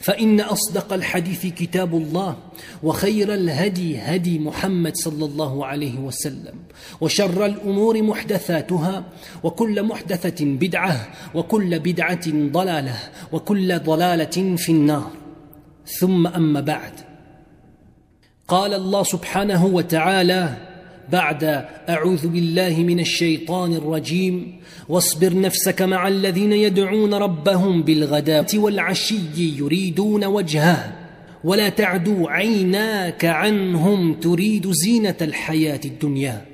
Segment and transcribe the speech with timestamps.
[0.00, 2.36] فإن أصدق الحديث كتاب الله
[2.82, 6.54] وخير الهدي هدي محمد صلى الله عليه وسلم
[7.00, 9.04] وشر الأمور محدثاتها
[9.42, 12.98] وكل محدثة بدعة وكل بدعة ضلالة
[13.32, 15.10] وكل ضلالة في النار.
[15.86, 16.92] ثم أما بعد.
[18.48, 20.71] قال الله سبحانه وتعالى
[21.12, 21.44] بعد
[21.88, 30.92] أعوذ بالله من الشيطان الرجيم واصبر نفسك مع الذين يدعون ربهم بالغداة والعشي يريدون وجهه
[31.44, 36.44] ولا تعدو عيناك عنهم تريد زينة الحياة الدنيا.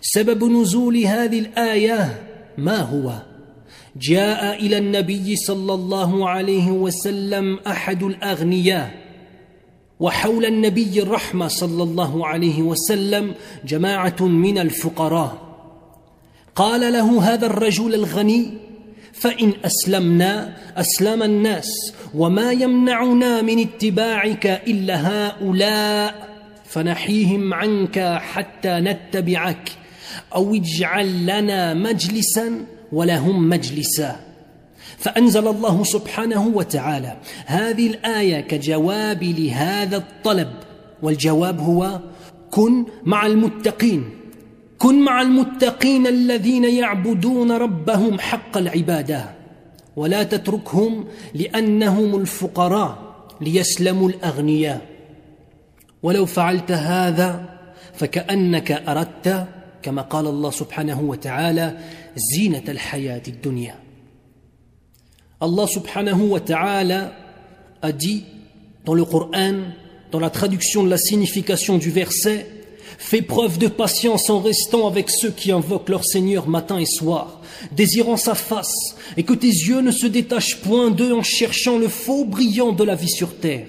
[0.00, 2.22] سبب نزول هذه الآية
[2.58, 3.12] ما هو؟
[3.96, 8.99] جاء إلى النبي صلى الله عليه وسلم أحد الأغنياء
[10.00, 13.34] وحول النبي الرحمة صلى الله عليه وسلم
[13.64, 15.38] جماعة من الفقراء.
[16.54, 18.50] قال له هذا الرجل الغني
[19.12, 26.28] فإن أسلمنا أسلم الناس وما يمنعنا من اتباعك إلا هؤلاء
[26.64, 29.70] فنحيهم عنك حتى نتبعك
[30.34, 34.29] أو اجعل لنا مجلسا ولهم مجلسا.
[35.00, 37.16] فأنزل الله سبحانه وتعالى
[37.46, 40.50] هذه الآية كجواب لهذا الطلب
[41.02, 42.00] والجواب هو
[42.50, 44.10] كن مع المتقين
[44.78, 49.24] كن مع المتقين الذين يعبدون ربهم حق العبادة
[49.96, 52.98] ولا تتركهم لأنهم الفقراء
[53.40, 54.80] ليسلموا الأغنياء.
[56.02, 57.58] ولو فعلت هذا
[57.94, 59.46] فكأنك أردت
[59.82, 61.78] كما قال الله سبحانه وتعالى
[62.16, 63.89] زينة الحياة الدنيا.
[65.40, 67.12] Allah subhanahu wa ta'ala
[67.82, 68.24] a dit
[68.84, 69.54] dans le Coran,
[70.10, 72.46] dans la traduction de la signification du verset,
[73.02, 77.40] Fais preuve de patience en restant avec ceux qui invoquent leur Seigneur matin et soir,
[77.72, 81.88] désirant sa face, et que tes yeux ne se détachent point d'eux en cherchant le
[81.88, 83.66] faux brillant de la vie sur terre.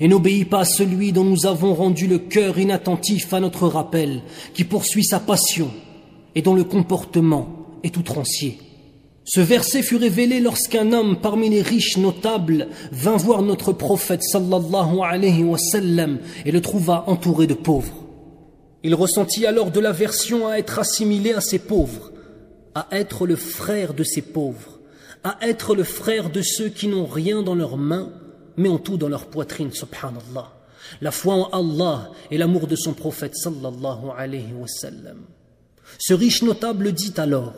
[0.00, 4.22] Et n'obéis pas à celui dont nous avons rendu le cœur inattentif à notre rappel,
[4.54, 5.70] qui poursuit sa passion,
[6.34, 8.58] et dont le comportement est outrancier.
[9.24, 14.98] Ce verset fut révélé lorsqu'un homme parmi les riches notables vint voir notre prophète sallallahu
[15.00, 18.02] alayhi wa sallam et le trouva entouré de pauvres.
[18.82, 22.10] Il ressentit alors de l'aversion à être assimilé à ces pauvres,
[22.74, 24.80] à être le frère de ces pauvres,
[25.22, 28.12] à être le frère de ceux qui n'ont rien dans leurs mains,
[28.56, 30.52] mais ont tout dans leur poitrine, subhanallah.
[31.00, 35.18] La foi en Allah et l'amour de son prophète sallallahu alayhi wa sallam.
[35.98, 37.54] Ce riche notable dit alors,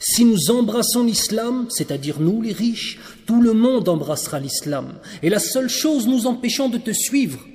[0.00, 4.94] si nous embrassons l'islam, c'est-à-dire nous les riches, tout le monde embrassera l'islam.
[5.22, 7.46] Et la seule chose nous empêchant de te suivre,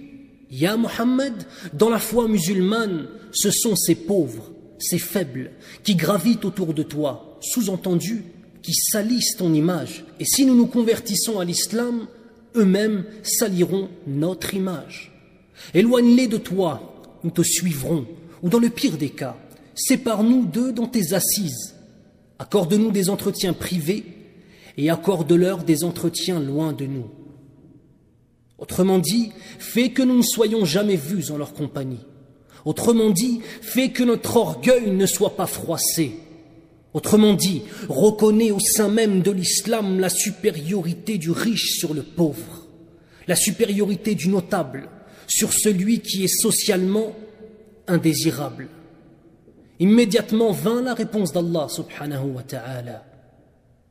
[0.52, 1.34] Ya Muhammad,
[1.74, 5.52] dans la foi musulmane, ce sont ces pauvres, ces faibles,
[5.84, 8.24] qui gravitent autour de toi, sous-entendu,
[8.62, 10.06] qui salissent ton image.
[10.20, 12.08] Et si nous nous convertissons à l'islam,
[12.56, 15.12] eux-mêmes saliront notre image.
[15.74, 18.06] Éloigne-les de toi, nous te suivrons,
[18.42, 19.36] ou dans le pire des cas,
[19.76, 21.74] sépare-nous d'eux dans tes assises
[22.40, 24.06] Accorde-nous des entretiens privés
[24.78, 27.10] et accorde-leur des entretiens loin de nous.
[28.58, 32.06] Autrement dit, fais que nous ne soyons jamais vus en leur compagnie.
[32.66, 36.14] Autrement dit, fais que notre orgueil ne soit pas froissé.
[36.94, 42.68] Autrement dit, reconnais au sein même de l'islam la supériorité du riche sur le pauvre,
[43.28, 44.88] la supériorité du notable
[45.28, 47.16] sur celui qui est socialement
[47.88, 48.70] indésirable.
[49.84, 53.04] Immédiatement vint la réponse d'Allah subhanahu wa ta'ala.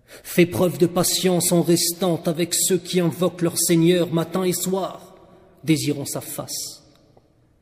[0.07, 5.15] Fais preuve de patience en restant avec ceux qui invoquent leur Seigneur matin et soir,
[5.63, 6.83] désirant sa face.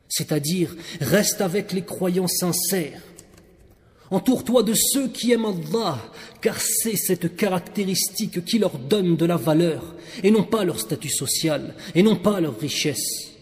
[0.08, 3.02] C'est-à-dire, reste avec les croyants sincères.
[4.12, 5.98] Entoure-toi de ceux qui aiment Allah,
[6.40, 11.10] car c'est cette caractéristique qui leur donne de la valeur, et non pas leur statut
[11.10, 13.32] social, et non pas leur richesse.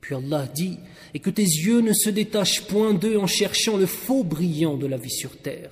[0.00, 0.80] Puis Allah dit,
[1.13, 4.87] et que tes yeux ne se détachent point d'eux en cherchant le faux brillant de
[4.87, 5.71] la vie sur terre.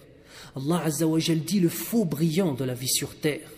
[0.56, 3.50] Allah Azzawajal dit le faux brillant de la vie sur terre.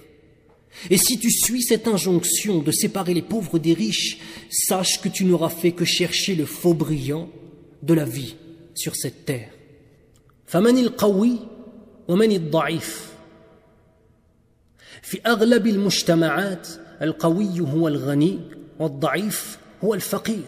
[0.90, 4.20] Et si tu suis cette injonction de séparer les pauvres des riches,
[4.50, 7.30] sache que tu n'auras fait que chercher le faux brillant
[7.84, 8.36] de la vie
[8.76, 9.50] sur cette terre.
[10.52, 11.40] فمن القوي
[12.08, 13.12] ومن الضعيف
[15.02, 16.68] في أغلب المجتمعات
[17.02, 18.40] القوي هو الغني
[18.80, 20.44] والضعيف هو الفقير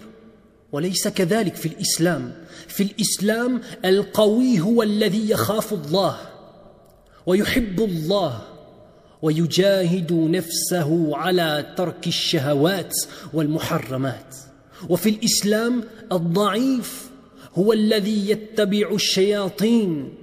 [0.72, 2.32] وليس كذلك في الإسلام.
[2.68, 6.18] في الإسلام القوي هو الذي يخاف الله
[7.26, 8.42] ويحب الله
[9.22, 12.96] ويجاهد نفسه على ترك الشهوات
[13.32, 14.36] والمحرمات.
[14.88, 17.10] وفي الإسلام الضعيف
[17.54, 20.14] هو الذي يتبع الشياطين.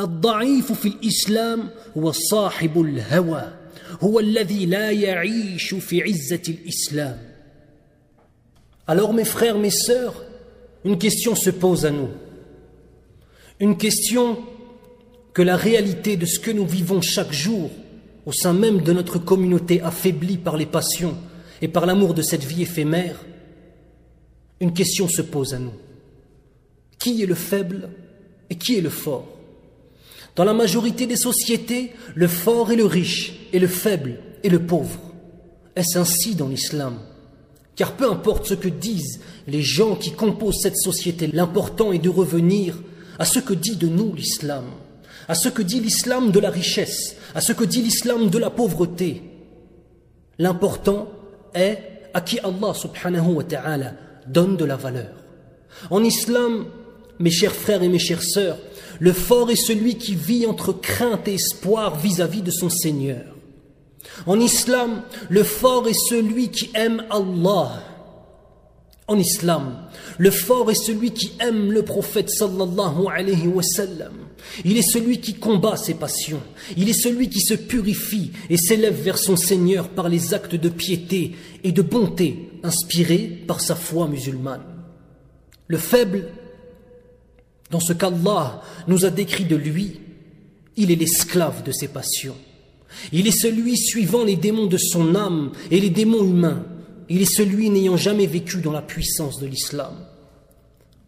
[0.00, 3.52] الضعيف في الإسلام هو صاحب الهوى
[4.00, 7.33] هو الذي لا يعيش في عزة الإسلام.
[8.86, 10.24] Alors mes frères, mes sœurs,
[10.84, 12.10] une question se pose à nous.
[13.60, 14.38] Une question
[15.32, 17.70] que la réalité de ce que nous vivons chaque jour
[18.26, 21.16] au sein même de notre communauté affaiblie par les passions
[21.62, 23.24] et par l'amour de cette vie éphémère,
[24.60, 25.72] une question se pose à nous.
[26.98, 27.90] Qui est le faible
[28.50, 29.28] et qui est le fort?
[30.36, 34.60] Dans la majorité des sociétés, le fort est le riche et le faible est le
[34.60, 34.98] pauvre.
[35.76, 36.98] Est-ce ainsi dans l'islam?
[37.76, 42.08] Car peu importe ce que disent les gens qui composent cette société, l'important est de
[42.08, 42.76] revenir
[43.18, 44.64] à ce que dit de nous l'islam
[45.28, 48.50] à ce que dit l'islam de la richesse, à ce que dit l'islam de la
[48.50, 49.22] pauvreté.
[50.38, 51.08] L'important
[51.54, 51.78] est
[52.12, 53.92] à qui Allah subhanahu wa ta'ala
[54.26, 55.12] donne de la valeur.
[55.90, 56.66] En islam,
[57.18, 58.58] mes chers frères et mes chères sœurs,
[59.00, 63.33] le fort est celui qui vit entre crainte et espoir vis-à-vis -vis de son Seigneur.
[64.26, 67.82] En islam, le fort est celui qui aime Allah
[69.06, 69.86] en islam,
[70.16, 74.12] le fort est celui qui aime le prophète sallallahu alayhi wa sallam.
[74.64, 76.40] Il est celui qui combat ses passions.
[76.76, 80.68] Il est celui qui se purifie et s'élève vers son Seigneur par les actes de
[80.68, 84.64] piété et de bonté inspirés par sa foi musulmane.
[85.66, 86.28] Le faible,
[87.70, 90.00] dans ce qu'Allah nous a décrit de lui,
[90.76, 92.36] il est l'esclave de ses passions.
[93.12, 96.64] Il est celui suivant les démons de son âme et les démons humains
[97.08, 99.94] il est celui n'ayant jamais vécu dans la puissance de l'islam.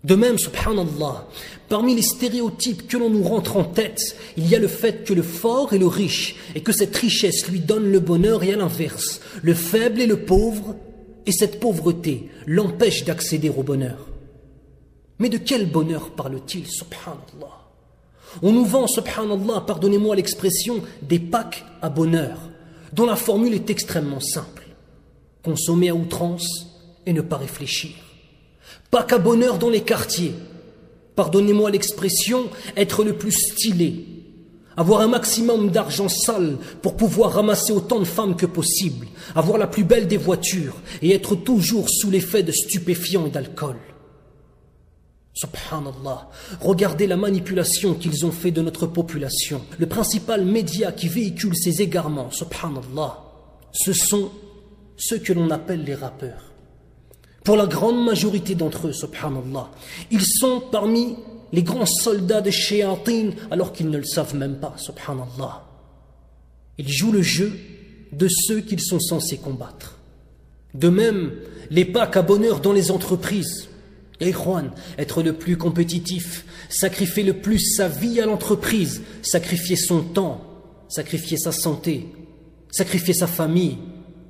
[0.04, 1.26] De même, subhanallah,
[1.69, 5.14] parmi les stéréotypes que l'on nous rentre en tête, il y a le fait que
[5.14, 8.56] le fort est le riche et que cette richesse lui donne le bonheur et à
[8.56, 10.76] l'inverse, le faible est le pauvre
[11.25, 14.06] et cette pauvreté l'empêche d'accéder au bonheur.
[15.19, 17.65] Mais de quel bonheur parle-t-il, subhanallah?
[18.42, 22.38] On nous vend, subhanallah, pardonnez-moi l'expression, des packs à bonheur,
[22.92, 24.66] dont la formule est extrêmement simple
[25.46, 26.66] consommer à outrance
[27.06, 27.92] et ne pas réfléchir.
[28.90, 30.34] Pas qu'à bonheur dans les quartiers.
[31.14, 34.06] Pardonnez-moi l'expression, être le plus stylé.
[34.76, 39.06] Avoir un maximum d'argent sale pour pouvoir ramasser autant de femmes que possible.
[39.36, 43.76] Avoir la plus belle des voitures et être toujours sous l'effet de stupéfiants et d'alcool.
[45.36, 46.31] Subhanallah,
[46.62, 49.60] regardez la manipulation qu'ils ont fait de notre population.
[49.78, 53.22] Le principal média qui véhicule ces égarements, subhanallah,
[53.70, 54.31] ce sont
[54.96, 56.52] ceux que l'on appelle les rappeurs.
[57.44, 59.69] Pour la grande majorité d'entre eux, subhanallah,
[60.10, 61.16] ils sont parmi
[61.52, 65.66] les grands soldats de Shayatin alors qu'ils ne le savent même pas, subhanallah.
[66.78, 67.52] Ils jouent le jeu
[68.10, 69.98] de ceux qu'ils sont censés combattre.
[70.72, 71.32] De même,
[71.70, 73.69] les packs à bonheur dans les entreprises.
[74.20, 74.32] Et
[74.99, 80.41] être le plus compétitif, sacrifier le plus sa vie à l'entreprise, sacrifier son temps,
[80.89, 82.06] sacrifier sa santé,
[82.70, 83.79] sacrifier sa famille,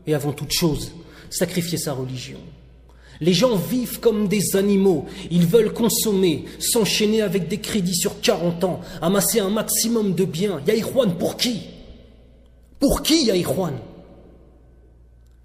[0.06, 0.92] et avant toute chose,
[1.30, 2.38] sacrifier sa religion.
[3.20, 8.64] Les gens vivent comme des animaux, ils veulent consommer, s'enchaîner avec des crédits sur 40
[8.64, 10.60] ans, amasser un maximum de biens.
[10.66, 11.62] Yaïrouane, pour qui?
[12.78, 13.78] Pour qui, Yaïrouane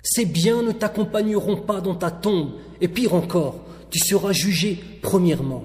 [0.03, 5.64] Ces biens ne t'accompagneront pas dans ta tombe, et pire encore, tu seras jugé, premièrement,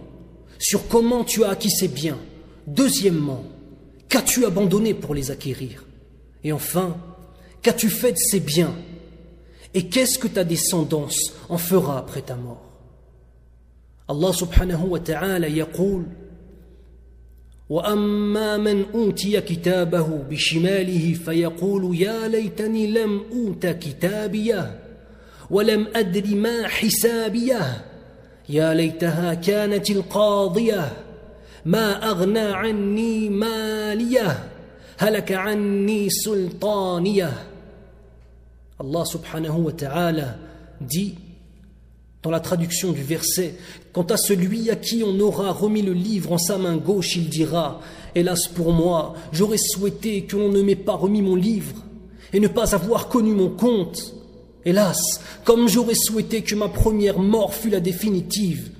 [0.59, 2.19] sur comment tu as acquis ces biens,
[2.67, 3.43] deuxièmement,
[4.09, 5.85] qu'as-tu abandonné pour les acquérir,
[6.43, 6.97] et enfin,
[7.61, 8.73] Qu'as-tu fait de ces biens
[9.73, 12.65] Et qu'est-ce que ta descendance en fera après ta mort
[14.07, 16.05] Allah subhanahu wa ta'ala يقول
[17.69, 24.79] واما من اوتي كتابه بشماله فيقول يا ليتني لم اوت كتابيه
[25.49, 27.85] ولم أدر ما حسابيه
[28.49, 30.91] يا ليتها كانت القاضية
[31.65, 34.49] ما أغنى عني ماليه
[34.97, 37.47] هلك عني سلطانيه
[38.81, 40.37] Allah subhanahu wa ta'ala
[40.81, 41.13] dit
[42.23, 43.53] dans la traduction du verset
[43.93, 47.29] Quant à celui à qui on aura remis le livre en sa main gauche, il
[47.29, 47.79] dira
[48.15, 51.75] Hélas pour moi, j'aurais souhaité que l'on ne m'ait pas remis mon livre
[52.33, 54.14] et ne pas avoir connu mon compte.
[54.66, 58.70] Hélas, comme j'aurais souhaité que ma première mort fût la définitive,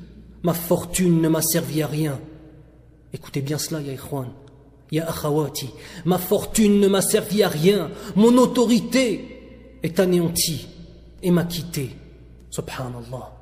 [0.42, 2.18] ma fortune ne m'a servi à rien.
[3.14, 4.26] Écoutez bien cela, Ya Ikhwan,
[4.90, 5.70] Ya Akhawati,
[6.04, 10.66] ma fortune ne m'a servi à rien, mon autorité est anéantie
[11.22, 11.90] et m'a quitté.
[12.50, 13.32] Subhanallah.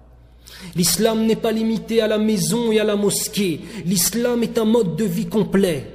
[0.76, 3.60] L'islam n'est pas limité à la maison et à la mosquée.
[3.86, 5.86] L'islam est un mode de vie complet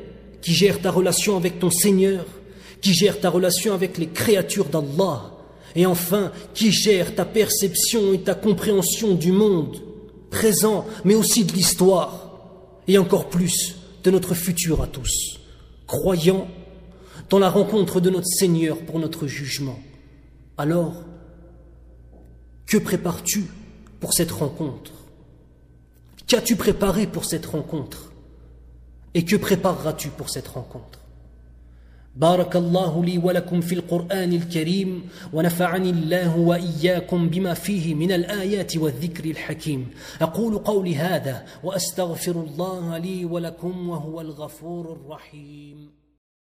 [0.42, 2.26] qui gère ta relation avec ton Seigneur,
[2.82, 5.39] qui gère ta relation avec les créatures d'Allah,
[5.80, 9.78] et enfin qui gère ta perception et ta compréhension du monde
[10.30, 15.40] présent, mais aussi de l'histoire, et encore plus de notre futur à tous,
[15.88, 16.50] croyant
[17.30, 19.80] dans la rencontre de notre Seigneur pour notre jugement.
[20.58, 20.96] Alors,
[22.66, 23.46] que prépares-tu
[24.02, 24.92] pour cette rencontre?
[26.28, 28.12] Qu'as-tu préparé pour cette rencontre?
[29.14, 31.00] Et que prépareras-tu pour cette rencontre?
[32.16, 39.26] بارك الله لي ولكم في القرآن الكريم ونفعني الله وإياكم بما فيه من الآيات والذكر
[39.26, 39.88] الحكيم.
[40.22, 45.99] أقول قولي هذا وأستغفر الله لي ولكم وهو الغفور الرحيم.